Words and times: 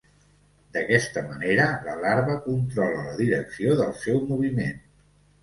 D'aquesta 0.77 1.21
manera 1.27 1.67
la 1.89 1.97
larva 2.05 2.39
controla 2.47 3.05
la 3.11 3.15
direcció 3.21 3.77
del 3.83 3.95
seu 4.09 4.19
moviment. 4.33 4.83